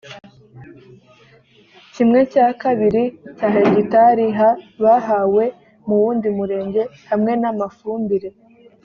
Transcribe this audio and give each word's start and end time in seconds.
kimwe 1.93 2.19
cya 2.31 2.47
kabiri 2.61 3.03
cya 3.37 3.47
hegitari 3.55 4.25
ha 4.37 4.49
bahawe 4.83 5.45
mu 5.87 5.95
wundi 6.01 6.27
murenge 6.37 6.81
hamwe 7.09 7.31
n 7.41 7.43
amafumbire 7.51 8.29